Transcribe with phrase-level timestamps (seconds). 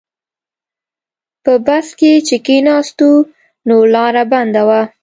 [1.43, 3.09] په بس کې چې کیناستو
[3.67, 4.81] نو لاره بنده وه.